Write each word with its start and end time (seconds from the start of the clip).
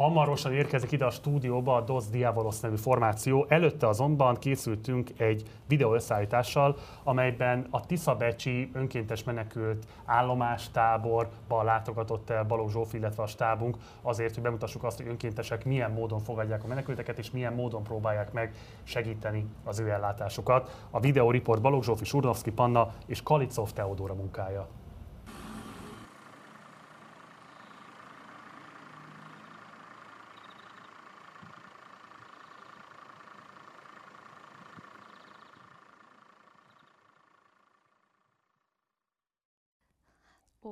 Hamarosan 0.00 0.52
érkezik 0.52 0.92
ide 0.92 1.04
a 1.04 1.10
stúdióba 1.10 1.76
a 1.76 1.80
Dos 1.80 2.08
Diavolos 2.08 2.60
nevű 2.60 2.76
formáció. 2.76 3.46
Előtte 3.48 3.88
azonban 3.88 4.36
készültünk 4.36 5.10
egy 5.16 5.42
videó 5.68 5.94
összeállítással, 5.94 6.76
amelyben 7.02 7.66
a 7.70 7.86
Tiszabecsi 7.86 8.70
önkéntes 8.72 9.24
menekült 9.24 9.86
állomástáborba 10.04 11.62
látogatott 11.62 12.30
el 12.30 12.44
Balogh 12.44 12.70
Zsófi, 12.70 12.96
illetve 12.96 13.22
a 13.22 13.26
stábunk 13.26 13.76
azért, 14.02 14.34
hogy 14.34 14.42
bemutassuk 14.42 14.84
azt, 14.84 14.96
hogy 14.96 15.08
önkéntesek 15.08 15.64
milyen 15.64 15.90
módon 15.90 16.20
fogadják 16.20 16.64
a 16.64 16.66
menekülteket, 16.66 17.18
és 17.18 17.30
milyen 17.30 17.52
módon 17.52 17.82
próbálják 17.82 18.32
meg 18.32 18.54
segíteni 18.82 19.46
az 19.64 19.78
ő 19.78 19.90
ellátásukat. 19.90 20.86
A 20.90 21.00
videó 21.00 21.30
riport 21.30 21.60
Balogh 21.60 21.84
Zsófi, 21.84 22.04
Surnovszki 22.04 22.50
Panna 22.50 22.92
és 23.06 23.22
Kalicov 23.22 23.72
Teodóra 23.72 24.14
munkája. 24.14 24.68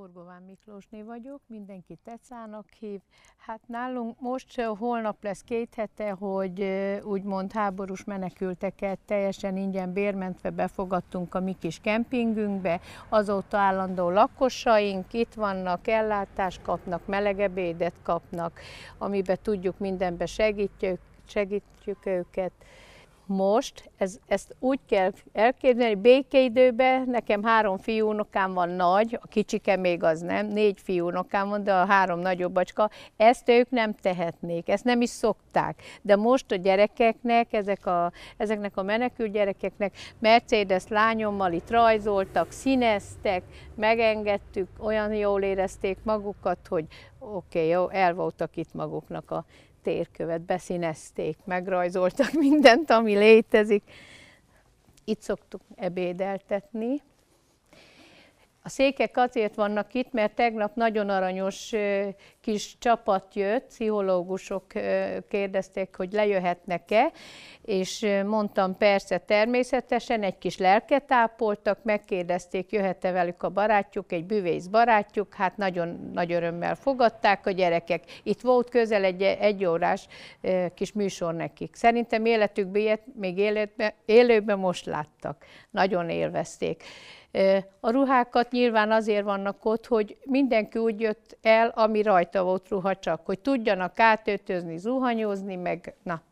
Orgován 0.09 0.43
Miklósné 0.43 1.03
vagyok, 1.03 1.41
mindenki 1.47 1.99
Tecának 2.05 2.67
hív. 2.79 3.01
Hát 3.37 3.61
nálunk 3.67 4.21
most 4.21 4.61
holnap 4.61 5.23
lesz 5.23 5.41
két 5.41 5.75
hete, 5.75 6.11
hogy 6.11 6.63
úgymond 7.03 7.53
háborús 7.53 8.05
menekülteket 8.05 8.99
teljesen 9.07 9.57
ingyen 9.57 9.93
bérmentve 9.93 10.51
befogadtunk 10.51 11.35
a 11.35 11.41
mi 11.41 11.57
kis 11.59 11.81
kempingünkbe. 11.81 12.81
Azóta 13.09 13.57
állandó 13.57 14.11
lakosaink 14.11 15.13
itt 15.13 15.35
vannak, 15.35 15.89
ellátást 15.89 16.63
kapnak, 16.63 17.07
melegebédet 17.07 17.95
kapnak, 18.03 18.61
amiben 18.99 19.39
tudjuk 19.43 19.79
mindenbe 19.79 20.27
segítjük, 20.27 21.01
segítjük 21.27 22.07
őket 22.07 22.53
most, 23.29 23.91
ez, 23.97 24.19
ezt 24.27 24.57
úgy 24.59 24.79
kell 24.89 25.13
elképzelni, 25.33 25.95
békeidőben 25.95 27.09
nekem 27.11 27.43
három 27.43 27.79
fiúnokám 27.79 28.53
van 28.53 28.69
nagy, 28.69 29.19
a 29.23 29.27
kicsike 29.27 29.77
még 29.77 30.03
az 30.03 30.21
nem, 30.21 30.47
négy 30.47 30.81
fiúnokám 30.83 31.49
van, 31.49 31.65
de 31.65 31.75
a 31.75 31.87
három 31.87 32.19
nagyobb 32.19 32.53
bacska, 32.53 32.91
ezt 33.17 33.49
ők 33.49 33.71
nem 33.71 33.95
tehetnék, 33.95 34.69
ezt 34.69 34.85
nem 34.85 35.01
is 35.01 35.11
szokták. 35.11 35.83
De 36.03 36.17
most 36.17 36.53
a 36.53 36.57
gyerekeknek, 36.57 37.53
ezek 37.53 37.87
a, 37.87 38.13
ezeknek 38.37 38.77
a 38.77 38.83
menekült 38.83 39.33
gyerekeknek 39.33 39.97
Mercedes 40.19 40.89
lányommal 40.89 41.53
itt 41.53 41.71
rajzoltak, 41.71 42.51
színeztek, 42.51 43.43
megengedtük, 43.75 44.69
olyan 44.79 45.15
jól 45.15 45.43
érezték 45.43 45.99
magukat, 46.03 46.59
hogy 46.69 46.85
oké, 47.19 47.59
okay, 47.59 47.69
jó, 47.69 47.89
el 47.89 48.15
voltak 48.15 48.57
itt 48.57 48.75
maguknak 48.75 49.31
a 49.31 49.45
térkövet 49.83 50.41
beszínezték, 50.41 51.37
megrajzoltak 51.45 52.33
mindent, 52.49 52.91
ami 52.91 53.17
létezik. 53.17 53.83
Itt 55.05 55.21
szoktuk 55.21 55.61
ebédeltetni. 55.77 57.03
A 58.63 58.69
székek 58.69 59.17
azért 59.17 59.55
vannak 59.55 59.95
itt, 59.95 60.13
mert 60.13 60.35
tegnap 60.35 60.75
nagyon 60.75 61.09
aranyos 61.09 61.73
kis 62.41 62.79
csapat 62.79 63.35
jött, 63.35 63.67
pszichológusok 63.67 64.65
kérdezték, 65.29 65.97
hogy 65.97 66.13
lejöhetnek-e, 66.13 67.13
és 67.63 68.07
mondtam 68.27 68.77
persze 68.77 69.19
természetesen, 69.19 70.23
egy 70.23 70.39
kis 70.39 70.57
lelket 70.59 71.13
ápoltak, 71.13 71.79
megkérdezték, 71.83 72.73
jöhet-e 72.73 73.11
velük 73.11 73.43
a 73.43 73.49
barátjuk, 73.49 74.13
egy 74.13 74.25
büvész 74.25 74.67
barátjuk, 74.67 75.35
hát 75.35 75.57
nagyon 75.57 76.11
nagy 76.13 76.33
örömmel 76.33 76.75
fogadták 76.75 77.47
a 77.47 77.51
gyerekek. 77.51 78.05
Itt 78.23 78.41
volt 78.41 78.71
közel 78.71 79.05
egy, 79.05 79.23
egy 79.23 79.65
órás 79.65 80.07
kis 80.75 80.93
műsor 80.93 81.35
nekik. 81.35 81.75
Szerintem 81.75 82.25
életükben 82.25 82.83
ilyet 82.83 83.03
még 83.15 83.39
életben, 83.39 83.93
élőben 84.05 84.59
most 84.59 84.87
láttak. 84.87 85.45
Nagyon 85.71 86.11
élvezték. 86.11 86.83
A 87.81 87.91
ruhákat 87.91 88.51
nyilván 88.51 88.91
azért 88.91 89.25
vannak 89.25 89.65
ott, 89.65 89.87
hogy 89.87 90.19
mindenki 90.25 90.79
úgy 90.79 91.01
jött 91.01 91.39
el, 91.43 91.69
ami 91.69 92.03
rajta 92.03 92.43
volt 92.43 92.69
ruha 92.69 92.97
csak, 92.97 93.27
hogy 93.27 93.39
tudjanak 93.39 94.01
átöltözni, 94.01 94.79
zuhanyozni, 94.79 95.57
meg 95.57 95.95
na. 96.03 96.23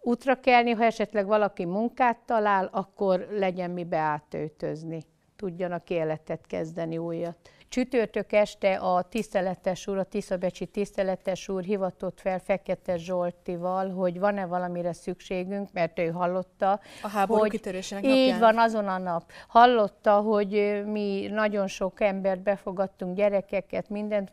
Útra 0.00 0.40
kelni, 0.40 0.70
ha 0.70 0.84
esetleg 0.84 1.26
valaki 1.26 1.64
munkát 1.64 2.18
talál, 2.26 2.68
akkor 2.72 3.26
legyen 3.30 3.70
mibe 3.70 3.96
átöltözni. 3.96 5.02
Tudjanak 5.38 5.90
életet 5.90 6.46
kezdeni 6.46 6.98
újat. 6.98 7.36
Csütörtök 7.68 8.32
este 8.32 8.76
a 8.76 9.02
tiszteletes 9.02 9.86
úr, 9.86 9.98
a 9.98 10.04
Tiszabecsi 10.04 10.66
tiszteletes 10.66 11.48
úr 11.48 11.62
hivatott 11.62 12.20
fel 12.20 12.38
Fekete 12.38 12.96
Zsoltival, 12.96 13.90
hogy 13.90 14.18
van-e 14.18 14.46
valamire 14.46 14.92
szükségünk, 14.92 15.72
mert 15.72 15.98
ő 15.98 16.10
hallotta. 16.10 16.80
A 17.02 17.08
háború 17.08 17.40
hogy 17.40 17.50
kitörésének 17.50 18.04
Így 18.04 18.30
napján? 18.30 18.38
van, 18.38 18.58
azon 18.58 18.88
a 18.88 18.98
nap. 18.98 19.30
Hallotta, 19.48 20.20
hogy 20.20 20.82
mi 20.86 21.26
nagyon 21.30 21.66
sok 21.66 22.00
embert 22.00 22.42
befogadtunk, 22.42 23.16
gyerekeket, 23.16 23.88
mindent, 23.88 24.30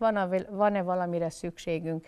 van-e 0.50 0.82
valamire 0.82 1.30
szükségünk. 1.30 2.06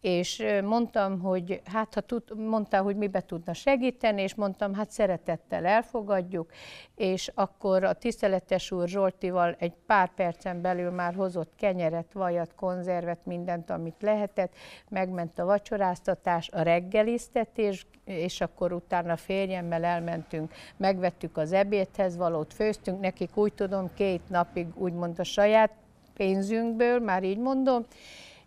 És 0.00 0.44
mondtam, 0.64 1.20
hogy 1.20 1.60
hát 1.64 1.94
ha 1.94 2.00
tud, 2.00 2.36
mondta, 2.36 2.82
hogy 2.82 2.96
mibe 2.96 3.20
tudna 3.20 3.52
segíteni, 3.52 4.22
és 4.22 4.34
mondtam, 4.34 4.74
hát 4.74 4.90
szeretettel 4.90 5.66
elfogadjuk, 5.66 6.50
és 6.94 7.30
akkor 7.34 7.84
a 7.84 7.92
tiszteletes 8.40 8.70
úr 8.70 8.88
Zsoltival 8.88 9.56
egy 9.58 9.72
pár 9.86 10.14
percen 10.14 10.60
belül 10.60 10.90
már 10.90 11.14
hozott 11.14 11.52
kenyeret, 11.56 12.12
vajat, 12.12 12.54
konzervet, 12.54 13.26
mindent, 13.26 13.70
amit 13.70 14.02
lehetett, 14.02 14.52
megment 14.88 15.38
a 15.38 15.44
vacsoráztatás, 15.44 16.48
a 16.52 16.62
reggeliztetés, 16.62 17.86
és 18.04 18.40
akkor 18.40 18.72
utána 18.72 19.16
férjemmel 19.16 19.84
elmentünk, 19.84 20.52
megvettük 20.76 21.36
az 21.36 21.52
ebédhez 21.52 22.16
valót, 22.16 22.54
főztünk. 22.54 23.00
Nekik, 23.00 23.36
úgy 23.36 23.52
tudom, 23.52 23.90
két 23.94 24.28
napig 24.28 24.66
úgymond 24.74 25.18
a 25.18 25.24
saját 25.24 25.72
pénzünkből, 26.14 26.98
már 26.98 27.22
így 27.22 27.38
mondom, 27.38 27.86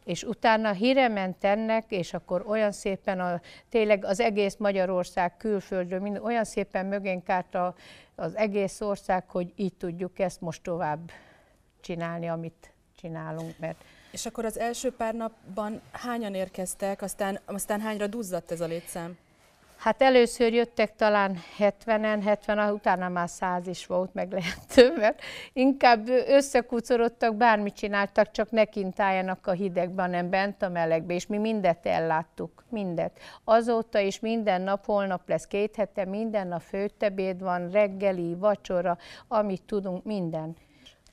és 0.04 0.24
utána 0.24 0.72
híre 0.72 1.08
ment 1.08 1.44
ennek, 1.44 1.86
és 1.92 2.14
akkor 2.14 2.44
olyan 2.48 2.72
szépen 2.72 3.20
a, 3.20 3.42
tényleg 3.70 4.06
az 4.06 4.20
egész 4.20 4.56
Magyarország 4.56 5.38
külföldről, 5.38 6.00
mind, 6.00 6.20
olyan 6.24 6.44
szépen 6.44 6.86
mögénk 6.86 7.30
állt 7.30 7.56
a, 7.56 7.76
az 8.16 8.36
egész 8.36 8.82
ország, 8.82 9.30
hogy 9.30 9.54
így 9.56 9.74
tudjuk 9.74 10.20
ezt 10.20 10.42
most 10.42 10.64
tovább 10.64 11.12
csinálni, 11.82 12.28
amit 12.28 12.74
csinálunk, 12.96 13.60
mert 13.60 13.84
És 14.12 14.26
akkor 14.26 14.46
az 14.46 14.60
első 14.60 14.92
pár 14.92 15.14
napban 15.14 15.82
hányan 15.92 16.34
érkeztek, 16.34 17.02
aztán, 17.02 17.40
aztán 17.46 17.82
hányra 17.82 18.08
duzzadt 18.08 18.52
ez 18.52 18.62
a 18.62 18.66
létszám? 18.66 19.18
Hát 19.84 20.02
először 20.02 20.54
jöttek 20.54 20.96
talán 20.96 21.38
70-en, 21.60 22.22
70 22.26 22.74
utána 22.74 23.10
már 23.10 23.30
100 23.30 23.68
is 23.68 23.86
volt, 23.86 24.14
meg 24.14 24.32
lehet 24.32 24.68
több, 24.76 24.98
mert 24.98 25.22
inkább 25.54 26.08
összekucorodtak, 26.28 27.36
bármit 27.36 27.74
csináltak, 27.74 28.32
csak 28.32 28.52
ne 28.52 28.66
kint 28.66 29.00
álljanak 29.00 29.48
a 29.48 29.52
hidegben, 29.52 30.06
hanem 30.06 30.30
bent 30.30 30.62
a 30.62 30.70
melegbe, 30.70 31.14
és 31.14 31.28
mi 31.28 31.38
mindet 31.38 31.86
elláttuk, 31.86 32.64
mindet. 32.70 33.20
Azóta 33.44 34.00
is 34.00 34.20
minden 34.20 34.62
nap, 34.62 34.86
holnap 34.86 35.30
lesz 35.30 35.48
két 35.48 35.76
hete, 35.76 36.06
minden 36.06 36.48
nap 36.48 36.62
főtebéd 36.62 37.42
van, 37.42 37.70
reggeli, 37.70 38.36
vacsora, 38.36 38.98
amit 39.28 39.64
tudunk, 39.64 40.04
minden. 40.04 40.56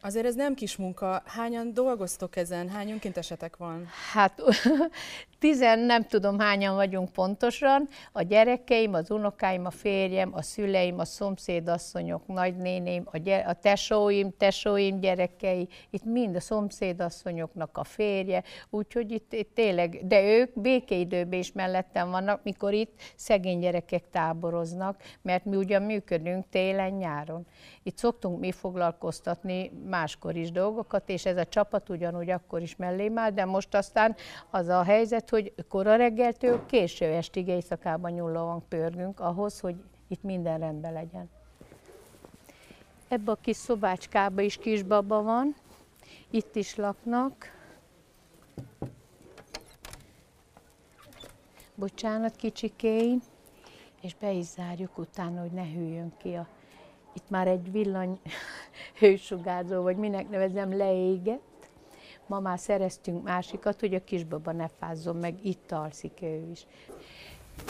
Azért 0.03 0.27
ez 0.27 0.35
nem 0.35 0.55
kis 0.55 0.77
munka. 0.77 1.23
Hányan 1.27 1.75
dolgoztok 1.75 2.37
ezen? 2.37 2.69
Hány 2.69 2.91
önkéntesetek 2.91 3.57
van? 3.57 3.87
Hát 4.13 4.43
tizen, 5.41 5.79
nem 5.79 6.07
tudom 6.07 6.39
hányan 6.39 6.75
vagyunk 6.75 7.13
pontosan, 7.13 7.89
a 8.13 8.23
gyerekeim, 8.23 8.95
az 8.95 9.11
unokáim, 9.11 9.67
a 9.67 9.71
férjem, 9.71 10.35
a 10.35 10.43
szüleim, 10.43 10.99
a 10.99 11.05
szomszédasszonyok, 11.05 12.27
nagynéném, 12.27 13.03
a, 13.05 13.17
gyere, 13.17 13.49
a 13.49 13.53
tesóim, 13.53 14.31
tesóim 14.39 15.01
gyerekei, 15.01 15.69
itt 15.91 16.05
mind 16.05 16.37
a 16.37 16.41
szomszédasszonyoknak 16.41 17.79
a 17.79 17.85
férje, 17.85 18.43
úgyhogy 18.71 19.11
itt, 19.11 19.33
itt 19.33 19.55
tényleg, 19.55 20.07
de 20.07 20.23
ők 20.23 20.61
békeidőben 20.61 21.39
is 21.39 21.53
mellettem 21.53 22.11
vannak, 22.11 22.43
mikor 22.43 22.73
itt 22.73 22.93
szegény 23.17 23.59
gyerekek 23.59 24.11
táboroznak, 24.11 25.03
mert 25.23 25.45
mi 25.45 25.57
ugyan 25.57 25.83
működünk 25.83 26.45
télen-nyáron. 26.51 27.47
Itt 27.83 27.97
szoktunk 27.97 28.41
mi 28.41 28.53
foglalkoztatni 28.53 29.71
máskor 29.91 30.37
is 30.37 30.51
dolgokat, 30.51 31.09
és 31.09 31.27
ez 31.27 31.37
a 31.37 31.45
csapat 31.45 31.89
ugyanúgy 31.89 32.31
akkor 32.31 32.63
is 32.63 32.77
mellém 32.77 33.19
áll, 33.19 33.31
de 33.31 33.45
most 33.45 33.75
aztán 33.75 34.17
az 34.51 34.69
a 34.69 34.83
helyzet, 34.83 35.31
hogy 35.31 35.55
kora 35.69 35.97
reggeltől 35.97 36.67
késő 36.67 37.05
estig 37.05 37.49
éjszakában 37.49 38.11
nyullóan 38.11 38.63
pörgünk 38.69 39.21
ahhoz, 39.21 39.61
hogy 39.61 39.75
itt 40.09 40.23
minden 40.23 40.59
rendben 40.59 40.93
legyen. 40.93 41.31
Ebbe 43.09 43.33
a 43.33 43.39
kis 43.41 43.57
szobácskába 43.57 44.41
is 44.41 44.57
kisbaba 44.57 45.23
van, 45.23 45.55
itt 46.31 46.57
is 46.57 46.77
laknak. 46.77 47.59
Bocsánat, 51.75 52.37
kicsikéim, 52.37 53.23
és 54.01 54.15
be 54.15 54.31
is 54.31 54.45
zárjuk 54.45 54.99
utána, 54.99 55.41
hogy 55.41 55.51
ne 55.51 55.65
hűljön 55.65 56.13
ki 56.17 56.35
a... 56.35 56.47
Itt 57.13 57.31
már 57.31 57.47
egy 57.47 57.73
villany 57.73 58.21
hősugárzó, 59.01 59.83
vagy 59.83 59.97
minek 59.97 60.29
nevezem, 60.29 60.77
leégett 60.77 61.49
Ma 62.31 62.41
már 62.41 62.59
szereztünk 62.59 63.23
másikat, 63.23 63.81
hogy 63.81 63.95
a 63.95 64.05
kisbaba 64.05 64.53
ne 64.53 64.69
fázzon 64.69 65.17
meg, 65.17 65.35
itt 65.43 65.73
alszik 65.73 66.23
ő 66.23 66.47
is. 66.51 66.67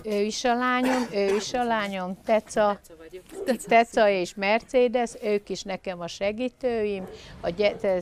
Ő 0.04 0.20
is 0.20 0.44
a 0.44 0.54
lányom, 0.54 1.06
ő 1.14 1.34
is 1.34 1.52
a 1.52 1.64
lányom, 1.64 2.16
Teca, 2.24 2.80
Teca 3.66 4.08
és 4.08 4.34
Mercedes, 4.34 5.10
ők 5.22 5.48
is 5.48 5.62
nekem 5.62 6.00
a 6.00 6.06
segítőim, 6.06 7.06
a 7.40 7.54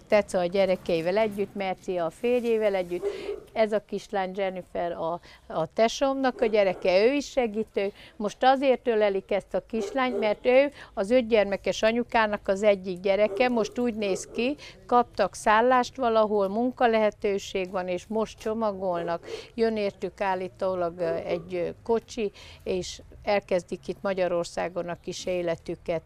Teca 0.08 0.38
a 0.38 0.44
gyerekeivel 0.44 1.16
együtt, 1.16 1.54
Merci 1.54 1.96
a 1.96 2.10
férjével 2.10 2.74
együtt, 2.74 3.06
ez 3.52 3.72
a 3.72 3.84
kislány 3.86 4.32
Jennifer 4.34 4.92
a, 4.92 5.20
a 5.46 5.72
tesómnak 5.72 6.40
a 6.40 6.46
gyereke, 6.46 7.04
ő 7.04 7.12
is 7.12 7.30
segítő. 7.30 7.92
Most 8.16 8.36
azért 8.40 8.86
ölelik 8.86 9.30
ezt 9.30 9.54
a 9.54 9.66
kislányt, 9.66 10.18
mert 10.18 10.46
ő 10.46 10.72
az 10.94 11.10
ötgyermekes 11.10 11.82
anyukának 11.82 12.48
az 12.48 12.62
egyik 12.62 13.00
gyereke, 13.00 13.48
most 13.48 13.78
úgy 13.78 13.94
néz 13.94 14.28
ki, 14.32 14.56
kaptak 14.86 15.34
szállást 15.34 15.96
valahol, 15.96 16.48
munkalehetőség 16.48 17.70
van, 17.70 17.88
és 17.88 18.04
most 18.08 18.38
csomagolnak. 18.38 19.26
Jön 19.54 19.76
értük 19.76 20.20
állítólag 20.20 21.00
egy 21.26 21.74
kocsi, 21.82 22.32
és 22.62 23.02
elkezdik 23.22 23.88
itt 23.88 24.02
Magyarországon 24.02 24.88
a 24.88 25.00
kis 25.00 25.26
életüket. 25.26 26.02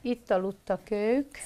Itt 0.00 0.30
aludtak 0.30 0.90
ők. 0.90 1.36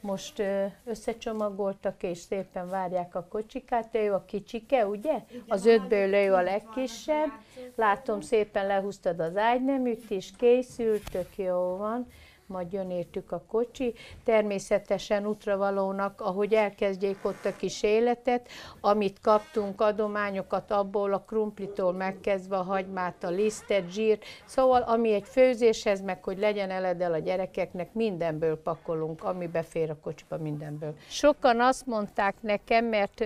Most 0.00 0.42
összecsomagoltak, 0.84 2.02
és 2.02 2.18
szépen 2.18 2.68
várják 2.68 3.14
a 3.14 3.26
kocsikát. 3.28 3.94
Ő 3.94 4.12
a 4.12 4.24
kicsike, 4.24 4.86
ugye? 4.86 5.24
Az 5.48 5.66
ötből 5.66 6.14
ő 6.14 6.34
a 6.34 6.42
legkisebb. 6.42 7.30
Látom, 7.74 8.20
szépen 8.20 8.66
lehúztad 8.66 9.20
az 9.20 9.36
ágyneműt 9.36 10.10
is, 10.10 10.32
készült, 10.36 11.10
tök 11.10 11.36
jó 11.36 11.76
van 11.76 12.06
majd 12.48 12.72
jön 12.72 12.90
értük 12.90 13.32
a 13.32 13.42
kocsi. 13.48 13.94
Természetesen 14.24 15.26
útravalónak, 15.26 16.20
ahogy 16.20 16.54
elkezdjék 16.54 17.18
ott 17.22 17.44
a 17.44 17.56
kis 17.56 17.82
életet, 17.82 18.48
amit 18.80 19.20
kaptunk, 19.20 19.80
adományokat 19.80 20.70
abból 20.70 21.12
a 21.12 21.20
krumplitól 21.20 21.92
megkezdve 21.92 22.56
a 22.56 22.62
hagymát, 22.62 23.24
a 23.24 23.30
lisztet, 23.30 23.90
zsírt, 23.90 24.24
szóval 24.44 24.82
ami 24.82 25.12
egy 25.12 25.26
főzéshez, 25.26 26.00
meg 26.00 26.24
hogy 26.24 26.38
legyen 26.38 26.70
eledel 26.70 27.12
a 27.12 27.18
gyerekeknek, 27.18 27.92
mindenből 27.92 28.62
pakolunk, 28.62 29.24
ami 29.24 29.46
befér 29.46 29.90
a 29.90 29.96
kocsiba, 30.02 30.38
mindenből. 30.38 30.94
Sokan 31.08 31.60
azt 31.60 31.86
mondták 31.86 32.34
nekem, 32.40 32.84
mert 32.84 33.24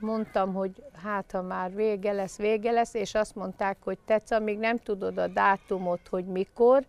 mondtam, 0.00 0.54
hogy 0.54 0.82
hát 1.02 1.30
ha 1.32 1.42
már 1.42 1.74
vége 1.74 2.12
lesz, 2.12 2.36
vége 2.36 2.70
lesz, 2.70 2.94
és 2.94 3.14
azt 3.14 3.34
mondták, 3.34 3.76
hogy 3.84 3.98
tetsz, 4.06 4.30
amíg 4.30 4.58
nem 4.58 4.78
tudod 4.78 5.18
a 5.18 5.26
dátumot, 5.26 6.08
hogy 6.08 6.24
mikor, 6.24 6.84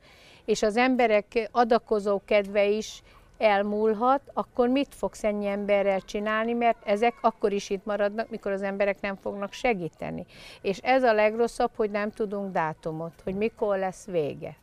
és 0.46 0.62
az 0.62 0.78
emberek 0.78 1.50
adakozó 1.52 2.22
kedve 2.26 2.66
is 2.66 3.02
elmúlhat, 3.38 4.22
akkor 4.34 4.68
mit 4.68 4.96
fogsz 4.96 5.24
ennyi 5.24 5.48
emberrel 5.48 6.02
csinálni, 6.02 6.54
mert 6.54 6.78
ezek 6.86 7.14
akkor 7.22 7.52
is 7.52 7.70
itt 7.70 7.86
maradnak, 7.86 8.30
mikor 8.30 8.52
az 8.52 8.62
emberek 8.62 9.02
nem 9.02 9.16
fognak 9.16 9.54
segíteni. 9.54 10.26
És 10.62 10.78
ez 10.78 11.04
a 11.04 11.14
legrosszabb, 11.14 11.72
hogy 11.76 11.92
nem 11.92 12.12
tudunk 12.12 12.52
dátumot, 12.52 13.22
hogy 13.24 13.36
mikor 13.36 13.78
lesz 13.78 14.06
vége. 14.06 14.56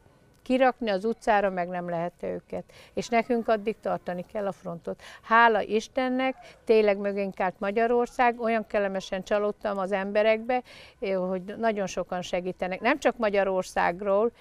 Kirakni 0.42 0.90
az 0.90 1.04
utcára 1.04 1.50
meg 1.50 1.68
nem 1.68 1.88
lehet 1.88 2.12
őket. 2.20 2.64
És 2.94 3.08
nekünk 3.08 3.48
addig 3.48 3.76
tartani 3.80 4.24
kell 4.32 4.46
a 4.46 4.52
frontot. 4.52 5.02
Hála 5.22 5.60
Istennek, 5.60 6.36
tényleg 6.64 6.98
mögénk 6.98 7.40
állt 7.40 7.54
Magyarország, 7.58 8.40
olyan 8.40 8.66
kellemesen 8.66 9.22
csalódtam 9.22 9.78
az 9.78 9.92
emberekbe, 9.92 10.62
hogy 11.00 11.42
nagyon 11.42 11.86
sokan 11.86 12.22
segítenek. 12.22 12.80
Nem 12.80 12.98
csak 12.98 13.16
Magyarországról, 13.16 14.32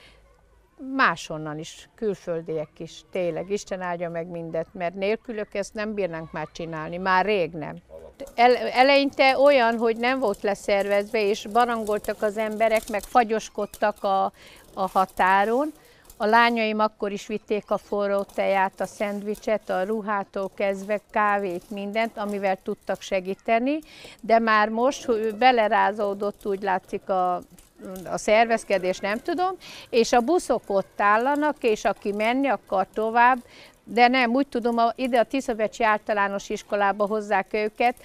máshonnan 0.96 1.60
is, 1.60 1.90
külföldiek 1.96 2.70
is, 2.78 3.02
tényleg, 3.12 3.50
Isten 3.50 3.82
áldja 3.82 4.10
meg 4.10 4.28
mindet, 4.28 4.68
mert 4.72 4.94
nélkülök 4.94 5.54
ezt 5.54 5.74
nem 5.74 5.94
bírnánk 5.94 6.32
már 6.32 6.48
csinálni, 6.52 6.98
már 6.98 7.26
rég 7.26 7.52
nem. 7.52 7.76
El, 8.36 8.56
eleinte 8.56 9.40
olyan, 9.40 9.78
hogy 9.78 9.98
nem 9.98 10.20
volt 10.20 10.42
leszervezve, 10.42 11.22
és 11.22 11.48
barangoltak 11.52 12.22
az 12.22 12.38
emberek, 12.38 12.90
meg 12.90 13.02
fagyoskodtak 13.02 14.04
a, 14.04 14.24
a 14.74 14.90
határon, 14.90 15.72
a 16.22 16.26
lányaim 16.26 16.80
akkor 16.80 17.12
is 17.12 17.28
vitték 17.28 17.72
a 17.72 17.78
forró 17.78 18.26
teját, 18.34 18.80
a 18.80 18.86
szendvicset, 18.86 19.70
a 19.70 19.84
ruhától 19.84 20.52
kezdve 20.56 21.00
kávét, 21.12 21.70
mindent, 21.70 22.18
amivel 22.18 22.58
tudtak 22.64 23.02
segíteni, 23.02 23.80
de 24.20 24.40
már 24.40 24.70
most 24.70 25.06
hogy 25.06 25.36
belerázódott, 25.36 26.46
úgy 26.46 26.62
látszik 26.62 27.10
a 27.10 27.42
a 28.06 28.18
szervezkedés, 28.18 29.00
nem 29.00 29.18
tudom, 29.18 29.56
és 29.90 30.14
a 30.14 30.22
buszok 30.22 30.64
ott 30.68 31.02
állanak, 31.02 31.56
és 31.62 31.86
aki 31.86 32.12
menni 32.12 32.48
akar 32.48 32.88
tovább, 32.94 33.38
de 33.84 34.08
nem, 34.08 34.32
úgy 34.32 34.48
tudom, 34.48 34.78
a, 34.78 34.92
ide 34.96 35.20
a 35.20 35.24
Tiszabecsi 35.24 35.84
általános 35.84 36.50
iskolába 36.50 37.08
hozzák 37.08 37.54
őket 37.54 37.96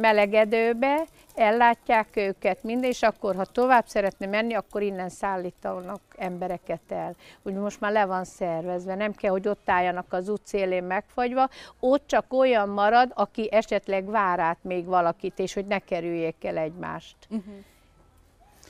melegedőbe, 0.00 1.04
ellátják 1.34 2.16
őket 2.16 2.62
minden, 2.62 2.90
és 2.90 3.02
akkor, 3.02 3.34
ha 3.34 3.44
tovább 3.44 3.86
szeretne 3.86 4.26
menni, 4.26 4.54
akkor 4.54 4.82
innen 4.82 5.08
szállítanak 5.08 6.00
embereket 6.16 6.80
el. 6.88 7.14
Úgy 7.42 7.54
most 7.54 7.80
már 7.80 7.92
le 7.92 8.04
van 8.04 8.24
szervezve, 8.24 8.94
nem 8.94 9.12
kell, 9.12 9.30
hogy 9.30 9.48
ott 9.48 9.70
álljanak 9.70 10.12
az 10.12 10.28
utcélén 10.28 10.84
megfagyva, 10.84 11.48
ott 11.80 12.06
csak 12.06 12.32
olyan 12.32 12.68
marad, 12.68 13.10
aki 13.14 13.52
esetleg 13.52 14.10
vár 14.10 14.38
át 14.38 14.58
még 14.62 14.84
valakit, 14.84 15.38
és 15.38 15.54
hogy 15.54 15.66
ne 15.66 15.78
kerüljék 15.78 16.44
el 16.44 16.56
egymást. 16.56 17.16
Uh-huh. 17.30 17.54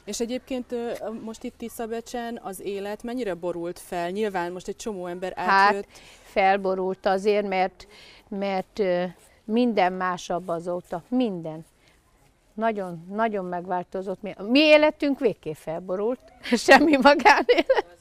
És 0.04 0.20
egyébként 0.20 0.74
most 1.22 1.42
itt 1.44 1.56
Tiszabecsen 1.58 2.40
az 2.42 2.60
élet 2.60 3.02
mennyire 3.02 3.34
borult 3.34 3.78
fel? 3.78 4.10
Nyilván 4.10 4.52
most 4.52 4.68
egy 4.68 4.76
csomó 4.76 5.06
ember 5.06 5.32
átjött. 5.36 5.86
Hát 5.86 6.00
felborult 6.22 7.06
azért, 7.06 7.48
mert, 7.48 7.86
mert 8.28 8.82
minden 9.44 9.92
másabb 9.92 10.48
azóta. 10.48 11.02
Minden. 11.08 11.64
Nagyon, 12.54 13.06
nagyon 13.10 13.44
megváltozott. 13.44 14.20
Mi 14.38 14.60
életünk 14.60 15.18
végképp 15.18 15.54
felborult, 15.54 16.20
semmi 16.66 16.96
magánélet. 16.96 17.96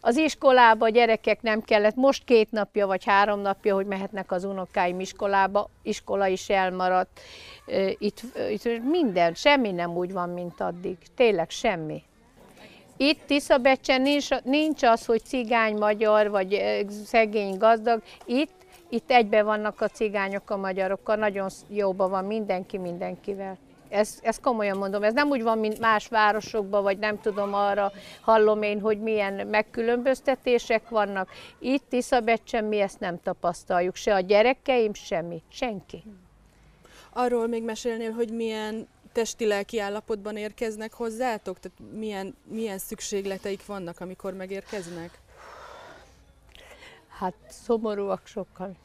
Az 0.00 0.16
iskolába 0.16 0.84
a 0.84 0.88
gyerekek 0.88 1.42
nem 1.42 1.62
kellett, 1.62 1.94
most 1.94 2.24
két 2.24 2.50
napja 2.50 2.86
vagy 2.86 3.04
három 3.04 3.40
napja, 3.40 3.74
hogy 3.74 3.86
mehetnek 3.86 4.32
az 4.32 4.44
unokáim 4.44 5.00
iskolába, 5.00 5.70
iskola 5.82 6.26
is 6.26 6.48
elmaradt. 6.48 7.20
Itt, 7.98 8.20
itt 8.50 8.82
minden, 8.90 9.34
semmi 9.34 9.72
nem 9.72 9.96
úgy 9.96 10.12
van, 10.12 10.28
mint 10.28 10.60
addig. 10.60 10.96
Tényleg 11.16 11.50
semmi. 11.50 12.02
Itt 12.96 13.20
Tiszabecsen 13.26 14.02
nincs, 14.02 14.28
nincs 14.42 14.82
az, 14.82 15.06
hogy 15.06 15.22
cigány 15.24 15.76
magyar, 15.76 16.30
vagy 16.30 16.62
szegény 17.04 17.58
gazdag. 17.58 18.02
Itt, 18.24 18.52
itt 18.88 19.10
egybe 19.10 19.42
vannak 19.42 19.80
a 19.80 19.88
cigányok 19.88 20.50
a 20.50 20.56
magyarokkal, 20.56 21.16
nagyon 21.16 21.48
jóban 21.68 22.10
van 22.10 22.24
mindenki 22.24 22.78
mindenkivel. 22.78 23.58
Ezt, 23.94 24.24
ezt 24.24 24.40
komolyan 24.40 24.76
mondom, 24.76 25.02
ez 25.02 25.12
nem 25.12 25.28
úgy 25.28 25.42
van, 25.42 25.58
mint 25.58 25.78
más 25.78 26.08
városokban, 26.08 26.82
vagy 26.82 26.98
nem 26.98 27.20
tudom, 27.20 27.54
arra 27.54 27.92
hallom 28.20 28.62
én, 28.62 28.80
hogy 28.80 29.00
milyen 29.00 29.46
megkülönböztetések 29.46 30.88
vannak. 30.88 31.30
Itt 31.58 31.82
Tiszabecsen 31.88 32.64
mi 32.64 32.80
ezt 32.80 33.00
nem 33.00 33.20
tapasztaljuk, 33.22 33.94
se 33.94 34.14
a 34.14 34.20
gyerekeim, 34.20 34.94
semmi, 34.94 35.42
senki. 35.48 36.02
Arról 37.12 37.46
még 37.46 37.62
mesélnél, 37.62 38.12
hogy 38.12 38.30
milyen 38.30 38.88
testi-lelki 39.12 39.78
állapotban 39.78 40.36
érkeznek 40.36 40.92
hozzátok? 40.92 41.58
Tehát 41.60 41.78
milyen, 41.98 42.36
milyen 42.44 42.78
szükségleteik 42.78 43.66
vannak, 43.66 44.00
amikor 44.00 44.32
megérkeznek? 44.32 45.18
Hát 47.18 47.34
szomorúak 47.48 48.26
sokan. 48.26 48.76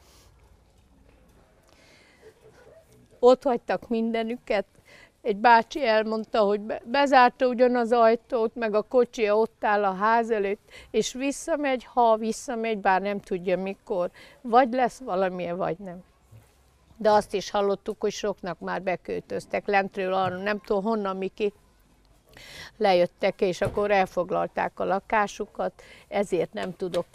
Ott 3.18 3.42
hagytak 3.42 3.88
mindenüket, 3.88 4.64
egy 5.22 5.36
bácsi 5.36 5.86
elmondta, 5.86 6.40
hogy 6.40 6.60
bezárta 6.84 7.46
ugyan 7.46 7.76
az 7.76 7.92
ajtót, 7.92 8.54
meg 8.54 8.74
a 8.74 8.82
kocsi 8.82 9.30
ott 9.30 9.64
áll 9.64 9.84
a 9.84 9.94
ház 9.94 10.30
előtt, 10.30 10.70
és 10.90 11.12
visszamegy, 11.12 11.84
ha 11.84 12.16
visszamegy, 12.16 12.78
bár 12.78 13.00
nem 13.02 13.20
tudja 13.20 13.58
mikor. 13.58 14.10
Vagy 14.40 14.72
lesz 14.72 14.98
valamilyen, 14.98 15.56
vagy 15.56 15.78
nem. 15.78 16.02
De 16.96 17.10
azt 17.10 17.34
is 17.34 17.50
hallottuk, 17.50 18.00
hogy 18.00 18.12
soknak 18.12 18.58
már 18.58 18.82
beköltöztek 18.82 19.66
lentről, 19.66 20.12
arra 20.12 20.36
nem 20.36 20.60
tudom 20.60 20.82
honnan, 20.82 21.16
Miki, 21.16 21.52
lejöttek, 22.76 23.40
és 23.40 23.60
akkor 23.60 23.90
elfoglalták 23.90 24.80
a 24.80 24.84
lakásukat, 24.84 25.82
ezért 26.08 26.52
nem 26.52 26.76
tudok 26.76 27.06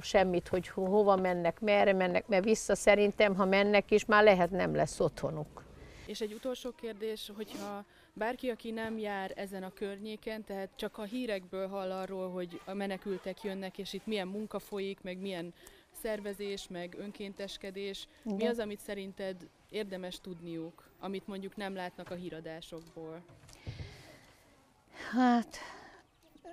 semmit, 0.00 0.48
hogy 0.48 0.68
hova 0.68 1.16
mennek, 1.16 1.60
merre 1.60 1.92
mennek, 1.92 2.26
mert 2.26 2.44
vissza 2.44 2.74
szerintem, 2.74 3.34
ha 3.36 3.44
mennek 3.44 3.90
is, 3.90 4.04
már 4.04 4.22
lehet 4.22 4.50
nem 4.50 4.74
lesz 4.74 5.00
otthonuk. 5.00 5.67
És 6.08 6.20
egy 6.20 6.32
utolsó 6.32 6.70
kérdés, 6.70 7.30
hogyha 7.36 7.84
bárki, 8.12 8.50
aki 8.50 8.70
nem 8.70 8.98
jár 8.98 9.32
ezen 9.36 9.62
a 9.62 9.72
környéken, 9.72 10.44
tehát 10.44 10.68
csak 10.76 10.98
a 10.98 11.02
hírekből 11.02 11.68
hall 11.68 11.90
arról, 11.90 12.30
hogy 12.30 12.60
a 12.64 12.74
menekültek 12.74 13.42
jönnek, 13.42 13.78
és 13.78 13.92
itt 13.92 14.06
milyen 14.06 14.28
munka 14.28 14.58
folyik, 14.58 15.00
meg 15.02 15.18
milyen 15.18 15.54
szervezés, 15.90 16.68
meg 16.68 16.94
önkénteskedés, 16.98 18.08
Igen. 18.24 18.36
mi 18.36 18.46
az, 18.46 18.58
amit 18.58 18.80
szerinted 18.80 19.36
érdemes 19.70 20.20
tudniuk, 20.20 20.90
amit 21.00 21.26
mondjuk 21.26 21.56
nem 21.56 21.74
látnak 21.74 22.10
a 22.10 22.14
híradásokból? 22.14 23.22
Hát, 25.12 25.56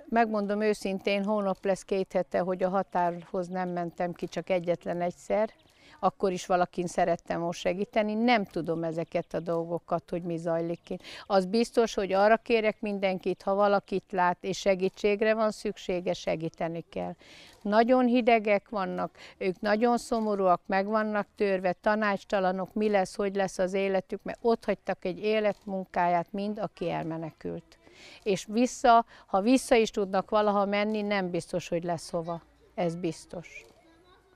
megmondom 0.08 0.60
őszintén, 0.60 1.24
hónap 1.24 1.64
lesz 1.64 1.82
két 1.82 2.12
hete, 2.12 2.38
hogy 2.38 2.62
a 2.62 2.68
határhoz 2.68 3.48
nem 3.48 3.68
mentem 3.68 4.12
ki 4.12 4.26
csak 4.26 4.50
egyetlen 4.50 5.00
egyszer, 5.00 5.54
akkor 6.00 6.32
is 6.32 6.46
valakin 6.46 6.86
szerettem 6.86 7.40
most 7.40 7.60
segíteni. 7.60 8.14
Nem 8.14 8.44
tudom 8.44 8.84
ezeket 8.84 9.34
a 9.34 9.40
dolgokat, 9.40 10.10
hogy 10.10 10.22
mi 10.22 10.36
zajlik 10.36 10.80
ki. 10.84 10.98
Az 11.26 11.46
biztos, 11.46 11.94
hogy 11.94 12.12
arra 12.12 12.36
kérek 12.36 12.80
mindenkit, 12.80 13.42
ha 13.42 13.54
valakit 13.54 14.04
lát 14.10 14.38
és 14.40 14.58
segítségre 14.58 15.34
van 15.34 15.50
szüksége, 15.50 16.12
segíteni 16.12 16.84
kell. 16.90 17.14
Nagyon 17.62 18.06
hidegek 18.06 18.68
vannak, 18.68 19.16
ők 19.38 19.60
nagyon 19.60 19.98
szomorúak, 19.98 20.60
meg 20.66 20.86
vannak 20.86 21.26
törve, 21.36 21.72
tanácstalanok, 21.72 22.74
mi 22.74 22.88
lesz, 22.88 23.16
hogy 23.16 23.34
lesz 23.34 23.58
az 23.58 23.72
életük, 23.72 24.22
mert 24.22 24.38
ott 24.42 24.64
hagytak 24.64 25.04
egy 25.04 25.18
életmunkáját 25.18 26.32
mind, 26.32 26.58
aki 26.58 26.90
elmenekült. 26.90 27.78
És 28.22 28.46
vissza, 28.48 29.04
ha 29.26 29.40
vissza 29.40 29.74
is 29.74 29.90
tudnak 29.90 30.30
valaha 30.30 30.64
menni, 30.64 31.02
nem 31.02 31.30
biztos, 31.30 31.68
hogy 31.68 31.84
lesz 31.84 32.10
hova. 32.10 32.42
Ez 32.74 32.94
biztos 32.94 33.64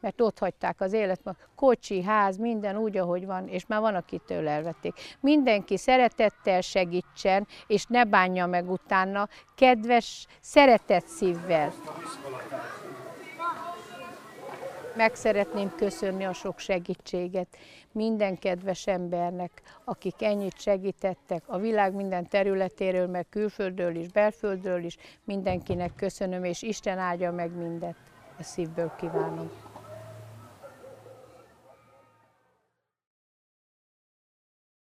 mert 0.00 0.20
ott 0.20 0.38
hagyták 0.38 0.80
az 0.80 0.92
életet, 0.92 1.36
kocsi, 1.54 2.02
ház, 2.02 2.36
minden 2.36 2.76
úgy, 2.76 2.96
ahogy 2.96 3.26
van, 3.26 3.48
és 3.48 3.66
már 3.66 3.80
van, 3.80 3.94
akitől 3.94 4.48
elvették. 4.48 4.94
Mindenki 5.20 5.76
szeretettel 5.76 6.60
segítsen, 6.60 7.46
és 7.66 7.84
ne 7.84 8.04
bánja 8.04 8.46
meg 8.46 8.70
utána, 8.70 9.28
kedves, 9.54 10.26
szeretett 10.40 11.06
szívvel. 11.06 11.72
Meg 14.96 15.14
szeretném 15.14 15.72
köszönni 15.76 16.24
a 16.24 16.32
sok 16.32 16.58
segítséget 16.58 17.56
minden 17.92 18.38
kedves 18.38 18.86
embernek, 18.86 19.62
akik 19.84 20.22
ennyit 20.22 20.60
segítettek 20.60 21.42
a 21.46 21.58
világ 21.58 21.94
minden 21.94 22.28
területéről, 22.28 23.06
meg 23.06 23.26
külföldről 23.30 23.94
is, 23.94 24.08
belföldről 24.08 24.84
is, 24.84 24.96
mindenkinek 25.24 25.94
köszönöm, 25.96 26.44
és 26.44 26.62
Isten 26.62 26.98
áldja 26.98 27.32
meg 27.32 27.50
mindet. 27.56 27.96
A 28.38 28.42
szívből 28.42 28.92
kívánom. 28.98 29.69